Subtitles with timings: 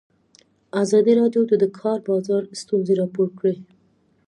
[0.81, 3.55] ازادي راډیو د د کار بازار ستونزې راپور کړي.